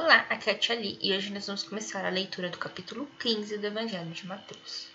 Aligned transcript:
Olá, 0.00 0.24
aqui 0.30 0.48
é 0.48 0.52
a 0.52 0.56
Tia 0.56 0.76
Li 0.76 0.96
e 1.02 1.12
hoje 1.12 1.32
nós 1.32 1.44
vamos 1.44 1.64
começar 1.64 2.04
a 2.04 2.08
leitura 2.08 2.48
do 2.48 2.56
capítulo 2.56 3.04
15 3.18 3.58
do 3.58 3.66
Evangelho 3.66 4.12
de 4.12 4.28
Mateus. 4.28 4.86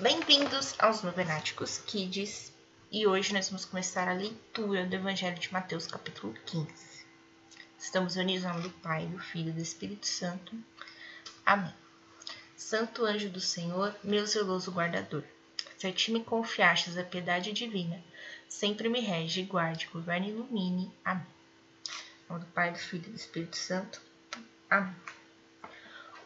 Bem-vindos 0.00 0.74
aos 0.80 1.04
Novenáticos 1.04 1.78
Kids 1.86 2.52
e 2.90 3.06
hoje 3.06 3.32
nós 3.32 3.48
vamos 3.48 3.64
começar 3.64 4.08
a 4.08 4.14
leitura 4.14 4.84
do 4.84 4.96
Evangelho 4.96 5.38
de 5.38 5.52
Mateus, 5.52 5.86
capítulo 5.86 6.34
15. 6.46 7.06
Estamos 7.78 8.16
unidos 8.16 8.62
do 8.64 8.70
Pai, 8.82 9.06
do 9.06 9.20
Filho 9.20 9.50
e 9.50 9.52
do 9.52 9.62
Espírito 9.62 10.08
Santo. 10.08 10.56
Amém. 11.46 11.72
Santo 12.56 13.04
anjo 13.04 13.30
do 13.30 13.40
Senhor, 13.40 13.94
meu 14.02 14.26
zeloso 14.26 14.72
guardador 14.72 15.22
se 15.80 15.86
a 15.86 15.92
ti 15.92 16.12
me 16.12 16.22
confiastes 16.22 16.98
a 16.98 17.02
piedade 17.02 17.52
divina, 17.52 18.04
sempre 18.46 18.86
me 18.86 19.00
rege, 19.00 19.44
guarde, 19.44 19.88
governe 19.90 20.26
e 20.26 20.30
ilumine. 20.30 20.92
Amém. 21.02 21.24
Em 21.88 22.32
nome 22.32 22.44
do 22.44 22.50
Pai, 22.52 22.70
do 22.70 22.78
Filho 22.78 23.06
e 23.06 23.10
do 23.12 23.16
Espírito 23.16 23.56
Santo. 23.56 23.98
Amém. 24.68 24.94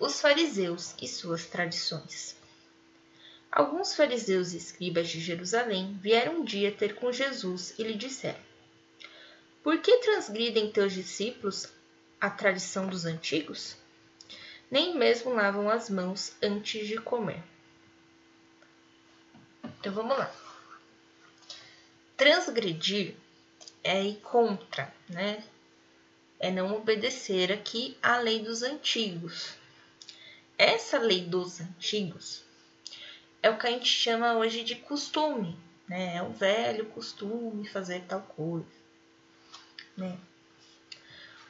Os 0.01 0.21
fariseus 0.21 0.97
e 1.01 1.07
suas 1.07 1.47
tradições. 1.47 2.37
Alguns 3.53 3.95
fariseus 3.95 4.53
e 4.53 4.57
escribas 4.57 5.09
de 5.09 5.21
Jerusalém 5.21 5.97
vieram 6.03 6.41
um 6.41 6.45
dia 6.45 6.73
ter 6.73 6.97
com 6.97 7.13
Jesus 7.13 7.79
e 7.79 7.85
lhe 7.85 7.95
disseram: 7.95 8.41
Por 9.63 9.79
que 9.79 9.99
transgridem 9.99 10.73
teus 10.73 10.93
discípulos 10.93 11.73
a 12.21 12.29
tradição 12.29 12.89
dos 12.89 13.05
antigos? 13.05 13.77
Nem 14.69 14.99
mesmo 14.99 15.33
lavam 15.33 15.71
as 15.71 15.89
mãos 15.89 16.35
antes 16.43 16.89
de 16.89 16.97
comer. 16.97 17.54
Então 19.85 19.93
vamos 19.93 20.17
lá. 20.17 20.35
Transgredir 22.17 23.15
é 23.83 24.03
ir 24.03 24.17
contra, 24.23 24.91
né? 25.11 25.45
É 26.41 26.51
não 26.51 26.75
obedecer 26.75 27.53
aqui 27.53 27.95
à 28.03 28.17
lei 28.17 28.43
dos 28.43 28.63
antigos. 28.63 29.51
Essa 30.57 30.97
lei 30.97 31.27
dos 31.27 31.61
antigos 31.61 32.43
é 33.43 33.51
o 33.51 33.59
que 33.59 33.67
a 33.67 33.71
gente 33.73 33.85
chama 33.85 34.33
hoje 34.39 34.65
de 34.65 34.75
costume, 34.75 35.55
né? 35.87 36.17
É 36.17 36.23
o 36.23 36.31
velho 36.31 36.87
costume 36.87 37.69
fazer 37.69 38.05
tal 38.09 38.23
coisa, 38.23 38.65
né? 39.95 40.19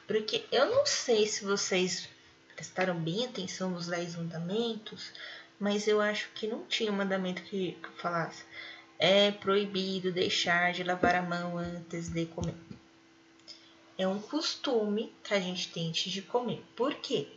Porque 0.05 0.43
eu 0.51 0.65
não 0.65 0.85
sei 0.85 1.25
se 1.25 1.45
vocês 1.45 2.09
prestaram 2.53 2.99
bem 2.99 3.27
atenção 3.27 3.69
nos 3.69 3.87
dez 3.87 4.17
mandamentos, 4.17 5.13
mas 5.59 5.87
eu 5.87 6.01
acho 6.01 6.29
que 6.33 6.47
não 6.47 6.65
tinha 6.65 6.91
um 6.91 6.95
mandamento 6.95 7.41
que, 7.43 7.73
que 7.73 8.01
falasse 8.01 8.43
é 8.97 9.31
proibido 9.31 10.11
deixar 10.11 10.71
de 10.71 10.83
lavar 10.83 11.15
a 11.15 11.21
mão 11.21 11.57
antes 11.57 12.09
de 12.09 12.25
comer. 12.27 12.55
É 13.97 14.07
um 14.07 14.19
costume 14.19 15.13
que 15.23 15.33
a 15.33 15.39
gente 15.39 15.71
tem 15.71 15.89
antes 15.89 16.11
de 16.11 16.21
comer. 16.21 16.63
Por 16.75 16.95
quê? 16.95 17.27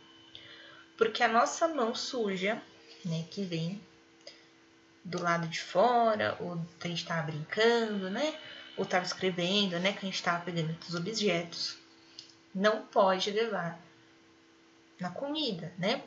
Porque 0.97 1.23
a 1.23 1.27
nossa 1.27 1.67
mão 1.67 1.95
suja, 1.95 2.61
né, 3.05 3.25
que 3.29 3.43
vem 3.43 3.81
do 5.03 5.21
lado 5.21 5.47
de 5.47 5.61
fora, 5.61 6.37
ou 6.39 6.53
a 6.53 6.87
gente 6.87 7.01
estava 7.01 7.31
brincando, 7.31 8.09
né, 8.09 8.37
ou 8.75 8.83
estava 8.83 9.05
escrevendo, 9.05 9.79
né, 9.79 9.93
que 9.93 9.99
a 9.99 10.05
gente 10.05 10.15
estava 10.15 10.43
pegando 10.43 10.77
os 10.87 10.95
objetos, 10.95 11.77
não 12.53 12.85
pode 12.85 13.31
levar 13.31 13.79
na 14.99 15.09
comida, 15.09 15.73
né? 15.77 16.03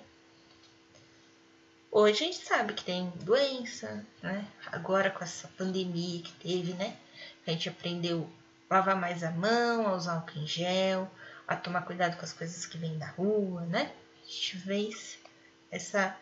Hoje 1.95 2.25
a 2.25 2.27
gente 2.27 2.47
sabe 2.47 2.73
que 2.73 2.85
tem 2.85 3.11
doença, 3.17 4.03
né? 4.23 4.49
Agora 4.69 5.11
com 5.11 5.23
essa 5.23 5.47
pandemia 5.59 6.23
que 6.23 6.33
teve, 6.33 6.73
né? 6.73 6.97
A 7.47 7.51
gente 7.51 7.69
aprendeu 7.69 8.31
a 8.71 8.77
lavar 8.77 8.97
mais 8.97 9.23
a 9.23 9.31
mão, 9.31 9.87
a 9.87 9.95
usar 9.95 10.15
álcool 10.15 10.39
em 10.39 10.47
gel, 10.47 11.07
a 11.47 11.55
tomar 11.55 11.83
cuidado 11.83 12.17
com 12.17 12.25
as 12.25 12.33
coisas 12.33 12.65
que 12.65 12.79
vêm 12.79 12.97
da 12.97 13.09
rua, 13.09 13.61
né? 13.67 13.93
A 14.23 14.25
gente 14.25 14.57
fez 14.61 15.19
essa, 15.71 16.17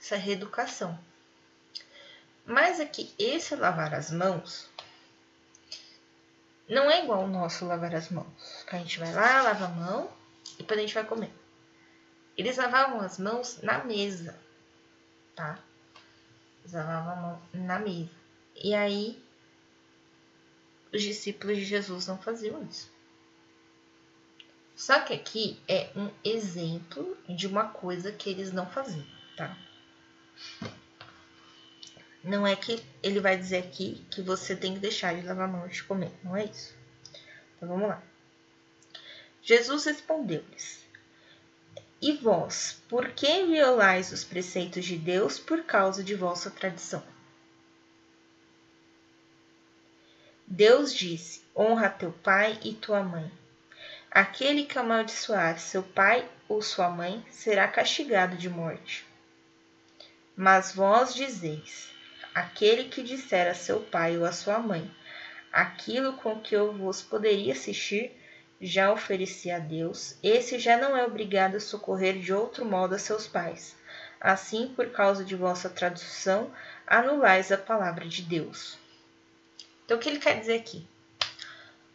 essa 0.00 0.16
reeducação. 0.16 0.98
Mas 2.46 2.80
aqui, 2.80 3.14
esse 3.18 3.54
lavar 3.54 3.92
as 3.92 4.10
mãos 4.10 4.70
não 6.66 6.90
é 6.90 7.04
igual 7.04 7.24
o 7.24 7.28
nosso 7.28 7.66
lavar 7.66 7.94
as 7.94 8.08
mãos. 8.08 8.64
Que 8.66 8.74
a 8.74 8.78
gente 8.78 8.98
vai 8.98 9.12
lá, 9.12 9.42
lava 9.42 9.66
a 9.66 9.68
mão 9.68 10.10
e 10.54 10.62
depois 10.62 10.78
a 10.78 10.82
gente 10.82 10.94
vai 10.94 11.04
comer. 11.04 11.30
Eles 12.38 12.56
lavavam 12.56 13.02
as 13.02 13.18
mãos 13.18 13.60
na 13.60 13.84
mesa 13.84 14.34
tá? 15.34 15.58
Usava 16.64 17.12
a 17.12 17.16
mão 17.16 17.42
na 17.52 17.78
mesa. 17.78 18.10
E 18.56 18.74
aí, 18.74 19.22
os 20.92 21.02
discípulos 21.02 21.56
de 21.56 21.64
Jesus 21.64 22.06
não 22.06 22.18
faziam 22.18 22.62
isso. 22.64 22.90
Só 24.76 25.00
que 25.00 25.12
aqui 25.12 25.60
é 25.68 25.90
um 25.94 26.10
exemplo 26.24 27.16
de 27.28 27.46
uma 27.46 27.68
coisa 27.68 28.10
que 28.12 28.30
eles 28.30 28.50
não 28.52 28.66
faziam, 28.66 29.06
tá? 29.36 29.56
Não 32.24 32.46
é 32.46 32.56
que 32.56 32.82
ele 33.02 33.20
vai 33.20 33.36
dizer 33.36 33.58
aqui 33.58 34.04
que 34.10 34.22
você 34.22 34.56
tem 34.56 34.74
que 34.74 34.80
deixar 34.80 35.14
de 35.14 35.26
lavar 35.26 35.48
a 35.48 35.52
mão 35.52 35.64
antes 35.64 35.76
de 35.76 35.84
comer, 35.84 36.10
não 36.24 36.36
é 36.36 36.44
isso. 36.44 36.74
Então 37.56 37.68
vamos 37.68 37.88
lá. 37.88 38.02
Jesus 39.42 39.84
respondeu-lhes: 39.84 40.84
e 42.00 42.12
vós, 42.12 42.82
por 42.88 43.10
que 43.10 43.44
violais 43.44 44.12
os 44.12 44.24
preceitos 44.24 44.84
de 44.84 44.96
Deus 44.96 45.38
por 45.38 45.64
causa 45.64 46.02
de 46.02 46.14
vossa 46.14 46.50
tradição? 46.50 47.02
Deus 50.46 50.94
disse: 50.94 51.42
Honra 51.56 51.90
teu 51.90 52.10
pai 52.10 52.58
e 52.62 52.74
tua 52.74 53.02
mãe. 53.02 53.30
Aquele 54.10 54.64
que 54.64 54.78
amaldiçoar 54.78 55.60
seu 55.60 55.82
pai 55.82 56.28
ou 56.48 56.60
sua 56.60 56.88
mãe 56.88 57.24
será 57.30 57.68
castigado 57.68 58.36
de 58.36 58.48
morte. 58.48 59.06
Mas 60.34 60.74
vós 60.74 61.14
dizeis: 61.14 61.90
Aquele 62.34 62.84
que 62.84 63.02
disser 63.02 63.48
a 63.48 63.54
seu 63.54 63.80
pai 63.80 64.16
ou 64.16 64.24
a 64.24 64.32
sua 64.32 64.58
mãe 64.58 64.90
aquilo 65.52 66.12
com 66.14 66.38
que 66.38 66.54
eu 66.54 66.72
vos 66.72 67.02
poderia 67.02 67.52
assistir, 67.52 68.12
já 68.60 68.92
oferecia 68.92 69.56
a 69.56 69.58
Deus, 69.58 70.16
esse 70.22 70.58
já 70.58 70.76
não 70.76 70.94
é 70.94 71.04
obrigado 71.04 71.56
a 71.56 71.60
socorrer 71.60 72.18
de 72.18 72.32
outro 72.32 72.64
modo 72.64 72.94
a 72.94 72.98
seus 72.98 73.26
pais. 73.26 73.74
Assim, 74.20 74.68
por 74.76 74.90
causa 74.90 75.24
de 75.24 75.34
vossa 75.34 75.70
tradução, 75.70 76.52
anulais 76.86 77.50
a 77.50 77.56
palavra 77.56 78.06
de 78.06 78.20
Deus. 78.20 78.78
Então, 79.84 79.96
o 79.96 80.00
que 80.00 80.10
ele 80.10 80.18
quer 80.18 80.38
dizer 80.38 80.56
aqui? 80.56 80.86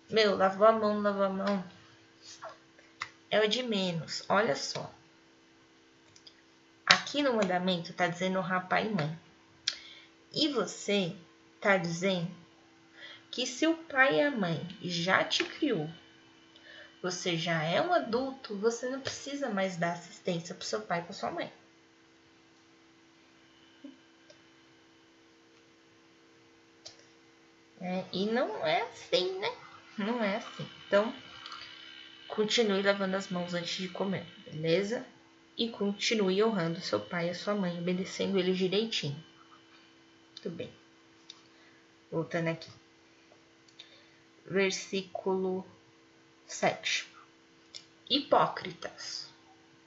Meu, 0.10 0.36
lavou 0.36 0.66
a 0.66 0.72
mão, 0.72 1.02
lavou 1.02 1.24
a 1.24 1.30
mão. 1.30 1.64
É 3.30 3.40
o 3.40 3.48
de 3.48 3.62
menos. 3.62 4.24
Olha 4.28 4.56
só. 4.56 4.92
Aqui 6.86 7.22
no 7.22 7.34
mandamento 7.34 7.92
está 7.92 8.08
dizendo 8.08 8.44
pai 8.68 8.88
e 8.88 8.90
mãe. 8.90 9.20
E 10.34 10.48
você 10.48 11.16
está 11.56 11.78
dizendo 11.78 12.30
que 13.30 13.46
se 13.46 13.68
o 13.68 13.76
pai 13.76 14.16
e 14.16 14.22
a 14.22 14.32
mãe 14.32 14.68
já 14.82 15.24
te 15.24 15.44
criou 15.44 15.90
você 17.06 17.38
já 17.38 17.62
é 17.62 17.80
um 17.80 17.94
adulto, 17.94 18.56
você 18.58 18.90
não 18.90 19.00
precisa 19.00 19.48
mais 19.48 19.78
dar 19.78 19.94
assistência 19.94 20.56
para 20.56 20.66
seu 20.66 20.82
pai 20.82 21.02
e 21.02 21.04
para 21.04 21.14
sua 21.14 21.30
mãe. 21.30 21.54
É, 27.80 28.04
e 28.12 28.26
não 28.26 28.66
é 28.66 28.82
assim, 28.82 29.38
né? 29.38 29.56
Não 30.00 30.24
é 30.24 30.38
assim. 30.38 30.68
Então, 30.88 31.14
continue 32.28 32.82
lavando 32.82 33.16
as 33.16 33.30
mãos 33.30 33.54
antes 33.54 33.78
de 33.78 33.88
comer, 33.88 34.26
beleza? 34.52 35.06
E 35.56 35.70
continue 35.70 36.44
honrando 36.44 36.82
seu 36.82 37.00
pai 37.00 37.30
e 37.30 37.36
sua 37.36 37.54
mãe, 37.54 37.78
obedecendo 37.78 38.40
eles 38.40 38.58
direitinho. 38.58 39.24
Muito 40.32 40.50
bem. 40.50 40.74
Voltando 42.12 42.48
aqui. 42.48 42.72
Versículo 44.48 45.64
7. 46.48 47.08
Hipócritas. 48.10 49.28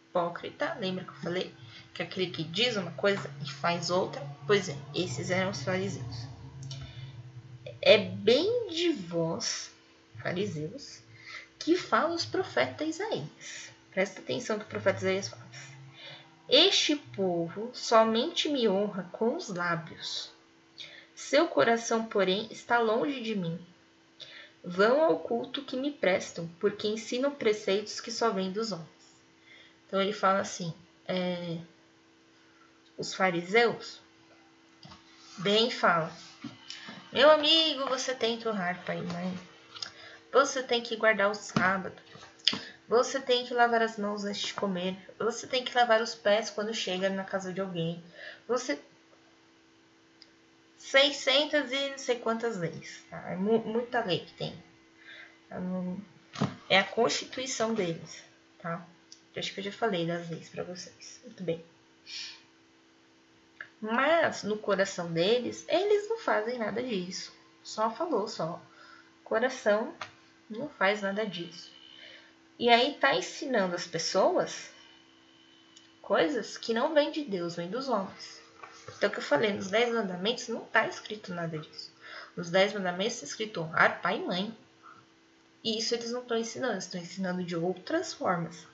Hipócrita, 0.09 0.77
lembra 0.81 1.05
que 1.05 1.11
eu 1.11 1.17
falei 1.17 1.55
que 1.95 2.03
é 2.03 2.05
aquele 2.05 2.31
que 2.31 2.43
diz 2.43 2.77
uma 2.77 2.91
coisa 2.93 3.31
e 3.45 3.51
faz 3.51 3.91
outra? 3.91 4.21
Pois 4.47 4.69
é, 4.69 4.77
esses 4.95 5.31
eram 5.31 5.51
os 5.51 5.63
fariseus. 5.63 6.27
É 7.81 7.97
bem 7.99 8.71
de 8.71 8.91
vós, 8.93 9.71
fariseus, 10.21 11.01
que 11.59 11.77
fala 11.77 12.15
os 12.15 12.25
profetas 12.25 12.89
Isaías. 12.89 13.71
Presta 13.93 14.21
atenção 14.21 14.59
que 14.59 14.65
o 14.65 14.69
profeta 14.69 14.99
Isaías 14.99 15.29
fala. 15.29 15.49
Este 16.49 16.97
povo 16.97 17.71
somente 17.73 18.49
me 18.49 18.69
honra 18.69 19.09
com 19.13 19.37
os 19.37 19.49
lábios. 19.49 20.31
Seu 21.15 21.47
coração, 21.47 22.07
porém, 22.07 22.49
está 22.51 22.79
longe 22.79 23.21
de 23.21 23.35
mim 23.35 23.65
Vão 24.63 25.03
ao 25.03 25.19
culto 25.19 25.65
que 25.65 25.77
me 25.77 25.91
prestam, 25.91 26.49
porque 26.59 26.89
ensinam 26.89 27.31
preceitos 27.31 28.01
que 28.01 28.11
só 28.11 28.31
vêm 28.31 28.51
dos 28.51 28.73
homens. 28.73 28.89
Então 29.87 30.01
ele 30.01 30.13
fala 30.13 30.41
assim: 30.41 30.75
é, 31.07 31.59
os 32.97 33.15
fariseus, 33.15 34.01
bem 35.39 35.71
fala, 35.71 36.13
Meu 37.13 37.31
amigo, 37.31 37.87
você 37.89 38.15
tem 38.15 38.39
que 38.39 38.49
honrar 38.49 38.85
pai 38.85 38.99
e 38.99 39.03
mãe. 39.03 39.39
Você 40.33 40.63
tem 40.63 40.83
que 40.83 40.97
guardar 40.97 41.31
o 41.31 41.35
sábado. 41.35 41.97
Você 42.87 43.21
tem 43.21 43.47
que 43.47 43.55
lavar 43.55 43.83
as 43.83 43.97
mãos 43.97 44.25
antes 44.25 44.49
de 44.49 44.55
comer. 44.55 44.97
Você 45.19 45.47
tem 45.47 45.65
que 45.65 45.75
lavar 45.75 46.03
os 46.03 46.15
pés 46.15 46.51
quando 46.51 46.75
chega 46.75 47.09
na 47.09 47.25
casa 47.25 47.53
de 47.53 47.61
alguém. 47.61 48.03
Você 48.47 48.79
600 50.91 51.71
e 51.71 51.91
não 51.91 51.99
sei 51.99 52.19
quantas 52.19 52.57
leis. 52.57 53.05
Tá? 53.11 53.31
É 53.31 53.37
muita 53.37 54.03
lei 54.05 54.21
que 54.21 54.33
tem. 54.35 54.55
É 56.69 56.79
a 56.79 56.85
constituição 56.85 57.75
deles, 57.75 58.23
tá? 58.59 58.87
Eu 59.35 59.41
acho 59.41 59.53
que 59.53 59.61
eu 59.61 59.65
já 59.65 59.73
falei 59.73 60.07
das 60.07 60.29
leis 60.31 60.49
para 60.49 60.65
vocês. 60.65 61.21
Muito 61.25 61.43
bem. 61.43 61.65
Mas 63.81 64.43
no 64.43 64.59
coração 64.59 65.13
deles, 65.13 65.65
eles 65.69 66.09
não 66.09 66.19
fazem 66.19 66.59
nada 66.59 66.83
disso. 66.83 67.33
Só 67.63 67.91
falou, 67.91 68.27
só. 68.27 68.61
Coração 69.23 69.95
não 70.49 70.69
faz 70.71 71.03
nada 71.03 71.27
disso. 71.27 71.71
E 72.59 72.69
aí 72.71 72.95
tá 72.95 73.15
ensinando 73.15 73.75
as 73.75 73.87
pessoas 73.87 74.71
coisas 76.01 76.57
que 76.57 76.73
não 76.73 76.95
vêm 76.95 77.11
de 77.11 77.23
Deus, 77.25 77.57
vêm 77.57 77.69
dos 77.69 77.89
homens. 77.89 78.43
Então, 78.99 79.09
o 79.09 79.13
que 79.13 79.21
eu 79.21 79.23
falei, 79.23 79.53
nos 79.53 79.69
Dez 79.69 79.95
Mandamentos 79.95 80.49
não 80.49 80.65
está 80.65 80.89
escrito 80.89 81.33
nada 81.33 81.57
disso. 81.57 81.93
Nos 82.37 82.51
Dez 82.51 82.73
Mandamentos 82.73 83.15
está 83.15 83.27
escrito 83.27 83.61
honrar 83.61 84.03
pai 84.03 84.19
e 84.19 84.27
mãe. 84.27 84.59
E 85.63 85.79
isso 85.79 85.95
eles 85.95 86.11
não 86.11 86.23
estão 86.23 86.37
ensinando, 86.37 86.79
estão 86.79 87.01
ensinando 87.01 87.45
de 87.45 87.55
outras 87.55 88.13
formas. 88.13 88.67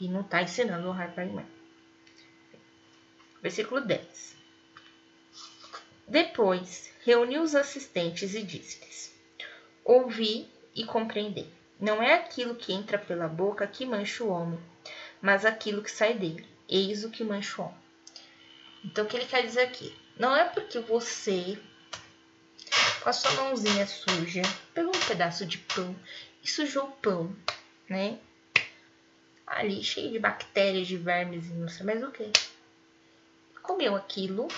E 0.00 0.08
não 0.08 0.22
está 0.22 0.42
ensinando 0.42 0.88
honrar 0.88 1.14
pai 1.14 1.28
e 1.28 1.32
mãe. 1.32 1.46
Versículo 3.40 3.80
10. 3.80 4.36
Depois 6.08 6.92
reuniu 7.04 7.42
os 7.42 7.54
assistentes 7.54 8.34
e 8.34 8.42
disse-lhes: 8.42 9.14
Ouvi 9.84 10.50
e 10.74 10.84
compreendi. 10.84 11.46
Não 11.78 12.02
é 12.02 12.14
aquilo 12.14 12.56
que 12.56 12.72
entra 12.72 12.98
pela 12.98 13.28
boca 13.28 13.64
que 13.64 13.86
mancha 13.86 14.24
o 14.24 14.30
homem, 14.30 14.58
mas 15.20 15.44
aquilo 15.44 15.82
que 15.82 15.90
sai 15.90 16.14
dele. 16.14 16.46
Eis 16.68 17.04
o 17.04 17.10
que 17.10 17.24
mancha 17.24 17.60
o 17.60 17.64
homem. 17.66 17.78
Então, 18.84 19.04
o 19.04 19.08
que 19.08 19.16
ele 19.16 19.26
quer 19.26 19.44
dizer 19.44 19.62
aqui? 19.62 19.94
Não 20.18 20.34
é 20.36 20.44
porque 20.44 20.78
você, 20.80 21.58
com 23.02 23.08
a 23.08 23.12
sua 23.12 23.30
mãozinha 23.32 23.86
suja, 23.86 24.42
pegou 24.74 24.94
um 24.94 25.06
pedaço 25.06 25.46
de 25.46 25.58
pão 25.58 25.94
e 26.42 26.48
sujou 26.48 26.84
o 26.84 26.92
pão, 26.92 27.34
né? 27.88 28.18
Ali, 29.46 29.82
cheio 29.82 30.10
de 30.12 30.18
bactérias, 30.18 30.86
de 30.86 30.96
vermes 30.96 31.46
e 31.46 31.52
não 31.54 31.68
sei 31.68 31.86
mais 31.86 32.02
o 32.02 32.10
que. 32.10 32.30
Comeu 33.62 33.96
aquilo 33.96 34.48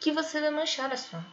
que 0.00 0.12
você 0.12 0.40
vai 0.40 0.50
manchar 0.50 0.92
a 0.92 0.96
sua 0.96 1.24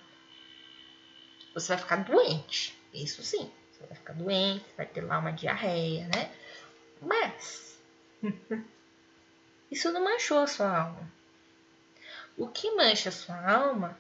Você 1.54 1.70
vai 1.70 1.78
ficar 1.78 1.98
doente. 1.98 2.78
Isso 2.94 3.24
sim. 3.24 3.52
Você 3.72 3.86
vai 3.86 3.96
ficar 3.96 4.14
doente, 4.14 4.66
vai 4.78 4.86
ter 4.86 5.02
lá 5.02 5.20
uma 5.20 5.32
diarreia, 5.32 6.08
né? 6.08 6.32
Mas 7.02 7.71
Isso 9.72 9.92
não 9.92 10.04
manchou 10.04 10.40
a 10.40 10.48
sua 10.48 10.78
alma. 10.78 11.12
O 12.38 12.48
que 12.48 12.76
mancha 12.76 13.10
a 13.10 13.12
sua 13.12 13.52
alma 13.52 13.98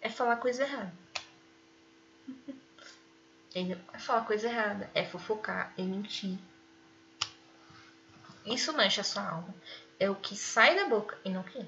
é 0.00 0.08
falar 0.08 0.36
coisa 0.36 0.64
errada. 0.64 0.92
É 3.54 3.98
falar 3.98 4.26
coisa 4.26 4.48
errada, 4.48 4.90
é 4.94 5.04
fofocar, 5.04 5.72
é 5.78 5.82
mentir. 5.82 6.38
Isso 8.44 8.72
mancha 8.72 9.00
a 9.00 9.04
sua 9.04 9.26
alma. 9.28 9.54
É 9.98 10.10
o 10.10 10.16
que 10.16 10.36
sai 10.36 10.74
da 10.74 10.86
boca 10.86 11.18
e 11.24 11.30
não 11.30 11.40
o 11.40 11.44
que 11.44 11.66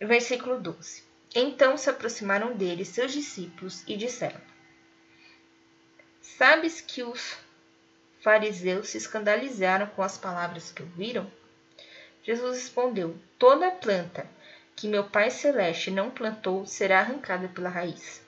Versículo 0.00 0.58
12. 0.60 1.04
Então 1.34 1.76
se 1.76 1.88
aproximaram 1.88 2.56
dele 2.56 2.84
seus 2.84 3.12
discípulos 3.12 3.84
e 3.86 3.96
disseram: 3.96 4.40
Sabes 6.20 6.80
que 6.80 7.02
os 7.02 7.36
fariseus 8.22 8.88
se 8.88 8.98
escandalizaram 8.98 9.86
com 9.88 10.02
as 10.02 10.16
palavras 10.16 10.70
que 10.70 10.82
ouviram? 10.82 11.30
Jesus 12.22 12.56
respondeu: 12.56 13.16
Toda 13.38 13.70
planta 13.70 14.26
que 14.74 14.88
meu 14.88 15.04
Pai 15.04 15.30
Celeste 15.30 15.90
não 15.90 16.10
plantou 16.10 16.64
será 16.64 17.00
arrancada 17.00 17.48
pela 17.48 17.68
raiz. 17.68 18.22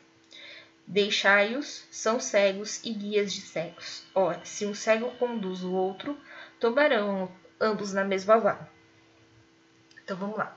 Deixai-os, 0.87 1.87
são 1.91 2.21
cegos 2.21 2.85
e 2.85 2.93
guias 2.93 3.33
de 3.33 3.41
cegos. 3.41 4.03
Ora, 4.15 4.45
se 4.45 4.67
um 4.67 4.75
cego 4.75 5.11
conduz 5.13 5.65
o 5.65 5.73
outro, 5.73 6.19
tomarão 6.61 7.31
ambos 7.59 7.93
na 7.95 8.05
mesma 8.05 8.39
vala. 8.39 8.71
Então 10.03 10.17
vamos 10.17 10.37
lá. 10.37 10.55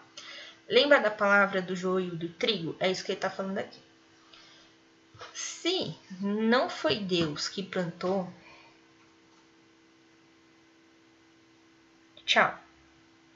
Lembra 0.67 0.99
da 0.99 1.09
palavra 1.09 1.61
do 1.61 1.75
joio 1.75 2.13
do 2.15 2.27
trigo? 2.27 2.75
É 2.79 2.91
isso 2.91 3.05
que 3.05 3.11
ele 3.11 3.17
está 3.17 3.29
falando 3.29 3.59
aqui. 3.59 3.79
Se 5.33 5.95
não 6.19 6.69
foi 6.69 6.99
Deus 6.99 7.47
que 7.47 7.63
plantou, 7.63 8.29
Tchau. 12.27 12.59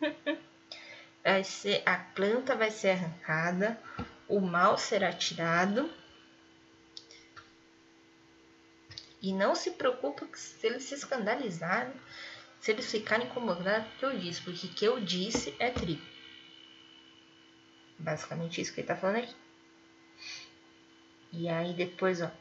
Vai 1.24 1.46
ser, 1.46 1.82
a 1.86 1.98
planta 1.98 2.56
vai 2.56 2.72
ser 2.72 2.90
arrancada, 2.90 3.82
o 4.28 4.42
mal 4.42 4.78
será 4.78 5.14
tirado. 5.14 5.90
E 9.22 9.32
não 9.32 9.56
se 9.56 9.72
preocupe 9.72 10.26
se 10.34 10.66
eles 10.66 10.84
se 10.84 10.96
escandalizarem, 10.96 11.94
se 12.60 12.72
eles 12.72 12.92
ficarem 12.92 13.28
incomodados 13.28 13.88
com 13.88 13.96
o 13.96 14.00
que 14.00 14.06
eu 14.06 14.20
disse, 14.20 14.42
porque 14.42 14.66
o 14.66 14.74
que 14.74 14.86
eu 14.86 15.00
disse 15.00 15.56
é 15.60 15.70
trigo. 15.70 16.02
Basicamente 18.00 18.60
isso 18.60 18.74
que 18.74 18.82
ele 18.82 18.88
tá 18.88 18.98
falando 18.98 19.18
aqui. 19.18 19.36
E 21.32 21.48
aí 21.48 21.74
depois, 21.74 22.20
ó. 22.20 22.32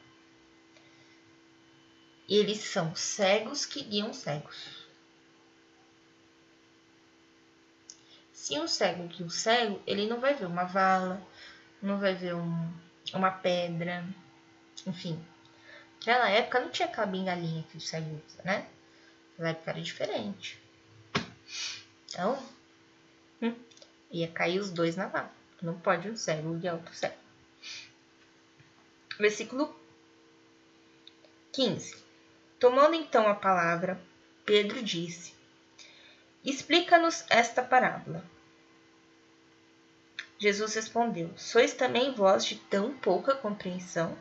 Eles 2.27 2.59
são 2.59 2.97
cegos 2.97 3.67
que 3.67 3.85
guiam 3.85 4.13
cegos. 4.15 4.80
Se 8.41 8.59
um 8.59 8.67
cego 8.67 9.07
que 9.07 9.23
o 9.23 9.29
cego, 9.29 9.83
ele 9.87 10.07
não 10.07 10.19
vai 10.19 10.33
ver 10.33 10.47
uma 10.47 10.65
vala, 10.65 11.21
não 11.83 12.01
vai 12.01 12.15
ver 12.15 12.35
um, 12.35 12.73
uma 13.13 13.31
pedra, 13.31 14.03
enfim. 14.87 15.23
Naquela 15.97 16.31
época 16.31 16.61
não 16.61 16.71
tinha 16.71 16.89
aquela 16.89 17.07
bengalinha 17.07 17.63
que 17.71 17.77
o 17.77 17.81
cego 17.83 18.09
usa, 18.27 18.43
né? 18.43 18.67
Naquela 19.33 19.51
época 19.51 19.71
era 19.73 19.83
diferente. 19.83 20.59
Então, 22.09 22.43
hum, 23.43 23.55
ia 24.11 24.27
cair 24.27 24.59
os 24.59 24.71
dois 24.71 24.97
na 24.97 25.07
vala. 25.07 25.31
Não 25.61 25.79
pode 25.79 26.09
um 26.09 26.17
cego 26.17 26.55
guiar 26.55 26.77
outro 26.77 26.95
cego. 26.95 27.19
Versículo 29.19 29.79
15. 31.53 31.95
Tomando 32.59 32.95
então 32.95 33.29
a 33.29 33.35
palavra, 33.35 34.01
Pedro 34.47 34.83
disse: 34.83 35.35
Explica-nos 36.45 37.25
esta 37.29 37.63
parábola. 37.63 38.25
Jesus 40.39 40.75
respondeu: 40.75 41.31
Sois 41.37 41.75
também 41.75 42.15
vós 42.15 42.47
de 42.47 42.57
tão 42.57 42.95
pouca 42.95 43.35
compreensão? 43.35 44.17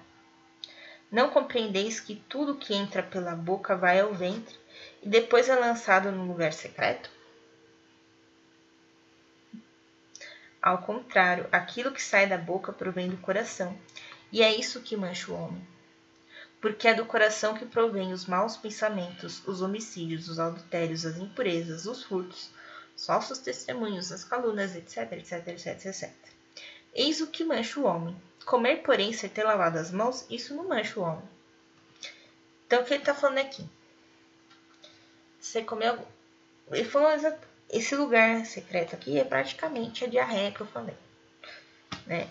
Não 1.10 1.30
compreendeis 1.30 2.00
que 2.00 2.16
tudo 2.28 2.58
que 2.58 2.74
entra 2.74 3.02
pela 3.02 3.36
boca 3.36 3.76
vai 3.76 4.02
ao 4.02 4.14
ventre 4.14 4.56
e 5.02 5.08
depois 5.08 5.48
é 5.48 5.56
lançado 5.56 6.12
no 6.12 6.28
lugar 6.28 6.52
secreto? 6.52 7.10
Ao 10.62 10.80
contrário, 10.80 11.48
aquilo 11.54 11.92
que 11.92 12.04
sai 12.04 12.28
da 12.28 12.38
boca 12.38 12.74
provém 12.74 13.10
do 13.10 13.18
coração, 13.18 13.80
e 14.30 14.44
é 14.44 14.54
isso 14.54 14.82
que 14.82 14.98
mancha 14.98 15.32
o 15.32 15.36
homem. 15.36 15.66
Porque 16.62 16.88
é 16.88 16.94
do 16.94 17.06
coração 17.06 17.54
que 17.54 17.66
provém 17.66 18.12
os 18.12 18.26
maus 18.26 18.58
pensamentos, 18.58 19.42
os 19.48 19.62
homicídios, 19.62 20.28
os 20.28 20.40
adultérios, 20.40 21.06
as 21.06 21.18
impurezas, 21.18 21.86
os 21.86 22.04
furtos, 22.04 22.50
os 22.96 23.06
falsos 23.06 23.40
testemunhos, 23.40 24.12
as 24.12 24.26
calúnias, 24.26 24.76
etc, 24.76 25.14
etc, 25.14 25.48
etc, 25.48 25.86
etc. 25.86 26.12
Eis 26.94 27.22
o 27.22 27.28
que 27.28 27.46
mancha 27.46 27.80
o 27.80 27.86
homem. 27.86 28.16
Comer, 28.46 28.78
porém, 28.78 29.14
sem 29.14 29.30
ter 29.30 29.44
lavado 29.44 29.78
as 29.78 29.92
mãos, 29.92 30.26
isso 30.30 30.54
não 30.54 30.68
mancha 30.68 31.00
o 31.00 31.04
homem. 31.04 31.24
Então, 32.66 32.82
o 32.82 32.86
que 32.86 32.94
ele 32.94 33.02
está 33.02 33.16
falando 33.16 33.38
aqui? 33.38 33.66
Você 35.40 35.64
comeu. 35.64 35.98
Ele 36.72 36.84
falou 36.84 37.10
esse 37.70 37.96
lugar 37.96 38.46
secreto 38.46 38.96
aqui 38.96 39.18
é 39.18 39.24
praticamente 39.24 40.04
a 40.04 40.08
diarreia 40.08 40.52
que 40.52 40.62
eu 40.62 40.68
falei. 40.68 40.96
Né? 42.06 42.28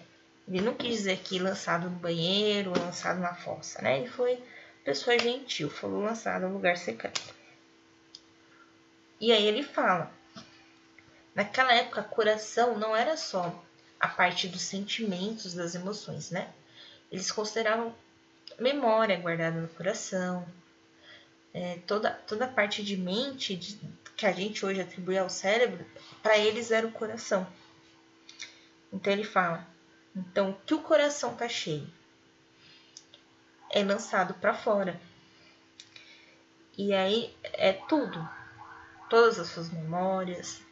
Ele 0.49 0.62
não 0.62 0.75
quis 0.75 0.97
dizer 0.97 1.19
que 1.19 1.38
lançado 1.38 1.90
no 1.90 1.97
banheiro, 1.97 2.71
lançado 2.71 3.21
na 3.21 3.35
fossa, 3.35 3.83
né? 3.83 3.99
Ele 3.99 4.09
foi 4.09 4.43
pessoa 4.83 5.19
gentil, 5.19 5.69
falou 5.69 6.02
lançado 6.02 6.49
no 6.49 6.55
lugar 6.55 6.78
secreto. 6.78 7.35
E 9.21 9.31
aí 9.31 9.47
ele 9.47 9.62
fala: 9.62 10.11
Naquela 11.35 11.75
época, 11.75 12.02
coração 12.02 12.78
não 12.78 12.97
era 12.97 13.17
só 13.17 13.62
a 14.00 14.09
parte 14.09 14.49
dos 14.49 14.62
sentimentos, 14.62 15.52
das 15.52 15.75
emoções, 15.75 16.31
né? 16.31 16.50
Eles 17.12 17.31
consideravam 17.31 17.95
memória 18.59 19.17
guardada 19.19 19.61
no 19.61 19.69
coração, 19.69 20.47
é, 21.52 21.78
toda, 21.87 22.11
toda 22.11 22.47
a 22.47 22.49
parte 22.49 22.83
de 22.83 22.97
mente 22.97 23.55
de, 23.55 23.78
que 24.17 24.26
a 24.26 24.33
gente 24.33 24.64
hoje 24.64 24.81
atribui 24.81 25.19
ao 25.19 25.28
cérebro, 25.28 25.85
para 26.23 26.38
eles 26.38 26.71
era 26.71 26.87
o 26.87 26.93
coração. 26.93 27.47
Então 28.93 29.12
ele 29.12 29.25
fala: 29.25 29.67
então 30.14 30.56
que 30.66 30.74
o 30.74 30.82
coração 30.82 31.34
tá 31.34 31.48
cheio 31.48 31.88
é 33.70 33.82
lançado 33.82 34.34
para 34.34 34.54
fora. 34.54 35.00
E 36.76 36.92
aí 36.94 37.34
é 37.42 37.72
tudo, 37.72 38.28
todas 39.10 39.38
as 39.38 39.48
suas 39.48 39.70
memórias, 39.70 40.62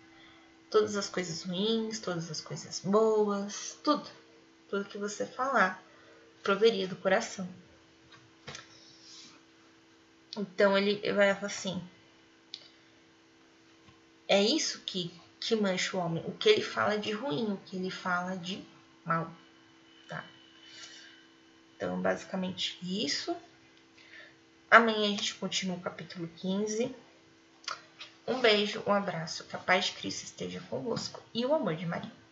todas 0.70 0.96
as 0.96 1.08
coisas 1.08 1.42
ruins, 1.42 1.98
todas 1.98 2.30
as 2.30 2.40
coisas 2.40 2.80
boas, 2.80 3.78
tudo, 3.82 4.08
tudo 4.68 4.84
que 4.84 4.98
você 4.98 5.26
falar 5.26 5.82
proveria 6.42 6.86
do 6.86 6.96
coração. 6.96 7.48
Então 10.36 10.76
ele 10.76 11.00
vai 11.12 11.34
falar 11.34 11.46
assim: 11.46 11.82
é 14.28 14.40
isso 14.40 14.82
que, 14.86 15.12
que 15.40 15.56
mancha 15.56 15.96
o 15.96 16.00
homem. 16.00 16.22
O 16.26 16.32
que 16.32 16.48
ele 16.48 16.62
fala 16.62 16.98
de 16.98 17.10
ruim, 17.12 17.52
o 17.52 17.60
que 17.64 17.76
ele 17.76 17.90
fala 17.90 18.36
de 18.36 18.64
mal. 19.06 19.30
Tá? 20.08 20.24
Então, 21.76 22.00
basicamente 22.02 22.78
isso. 22.82 23.34
Amanhã 24.70 25.06
a 25.06 25.10
gente 25.10 25.34
continua 25.36 25.76
o 25.76 25.80
capítulo 25.80 26.28
15. 26.36 26.94
Um 28.26 28.40
beijo, 28.40 28.82
um 28.84 28.92
abraço, 28.92 29.44
que 29.44 29.54
a 29.54 29.58
paz 29.58 29.86
de 29.86 29.92
Cristo 29.92 30.24
esteja 30.24 30.60
convosco 30.68 31.22
e 31.32 31.46
o 31.46 31.54
amor 31.54 31.76
de 31.76 31.86
Maria. 31.86 32.25